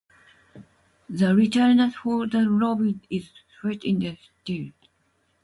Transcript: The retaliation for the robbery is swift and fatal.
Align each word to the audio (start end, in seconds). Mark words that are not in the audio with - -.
The 1.11 1.35
retaliation 1.35 1.91
for 1.91 2.25
the 2.25 2.49
robbery 2.49 2.99
is 3.11 3.29
swift 3.59 3.85
and 3.85 4.01
fatal. 4.47 4.71